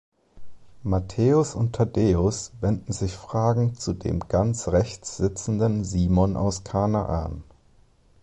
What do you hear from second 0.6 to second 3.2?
Matthäus und Thaddäus wenden sich